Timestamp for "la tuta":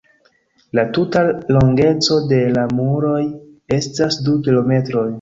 0.79-1.21